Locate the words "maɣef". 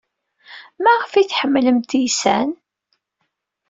0.83-1.11